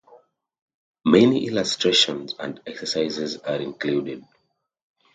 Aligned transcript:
Many 1.05 1.45
illustrations 1.45 2.33
and 2.39 2.59
exercises 2.65 3.37
are 3.37 3.57
included. 3.61 4.23